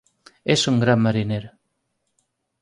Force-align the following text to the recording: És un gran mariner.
És 0.53 0.63
un 0.71 0.79
gran 0.83 1.03
mariner. 1.09 1.39